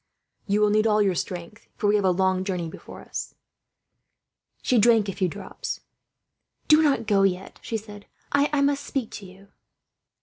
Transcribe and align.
"You 0.47 0.61
will 0.61 0.71
need 0.71 0.87
all 0.87 0.99
your 0.99 1.13
strength," 1.13 1.61
he 1.61 1.67
said, 1.69 1.73
"for 1.77 1.85
we 1.87 1.95
have 1.95 2.03
a 2.05 2.09
long 2.09 2.43
journey 2.43 2.67
before 2.69 3.01
us." 3.01 3.35
She 4.63 4.79
drank 4.79 5.07
a 5.07 5.13
few 5.13 5.27
drops. 5.27 5.81
"Do 6.67 6.81
not 6.81 7.05
go 7.05 7.21
yet," 7.21 7.59
she 7.61 7.77
said. 7.77 8.07
"I 8.31 8.61
must 8.61 8.83
speak 8.83 9.11
to 9.11 9.27
you." 9.27 9.49